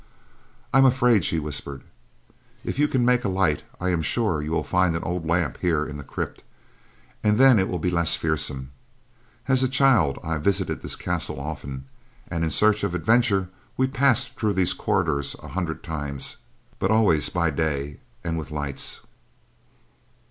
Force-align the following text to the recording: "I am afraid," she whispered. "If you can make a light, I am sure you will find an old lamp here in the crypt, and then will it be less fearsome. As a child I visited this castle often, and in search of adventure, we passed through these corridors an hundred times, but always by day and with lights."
"I 0.73 0.79
am 0.79 0.85
afraid," 0.85 1.23
she 1.23 1.37
whispered. 1.37 1.83
"If 2.65 2.79
you 2.79 2.87
can 2.87 3.05
make 3.05 3.23
a 3.23 3.29
light, 3.29 3.61
I 3.79 3.89
am 3.91 4.01
sure 4.01 4.41
you 4.41 4.49
will 4.51 4.63
find 4.63 4.95
an 4.95 5.03
old 5.03 5.27
lamp 5.27 5.59
here 5.61 5.85
in 5.85 5.95
the 5.97 6.03
crypt, 6.03 6.43
and 7.23 7.37
then 7.37 7.57
will 7.67 7.75
it 7.75 7.81
be 7.83 7.91
less 7.91 8.15
fearsome. 8.15 8.71
As 9.47 9.61
a 9.61 9.67
child 9.69 10.17
I 10.23 10.39
visited 10.39 10.81
this 10.81 10.95
castle 10.95 11.39
often, 11.39 11.85
and 12.27 12.43
in 12.43 12.49
search 12.49 12.83
of 12.83 12.95
adventure, 12.95 13.49
we 13.77 13.85
passed 13.85 14.35
through 14.35 14.53
these 14.53 14.73
corridors 14.73 15.35
an 15.43 15.49
hundred 15.51 15.83
times, 15.83 16.37
but 16.79 16.89
always 16.89 17.29
by 17.29 17.51
day 17.51 17.99
and 18.23 18.39
with 18.39 18.49
lights." 18.49 19.01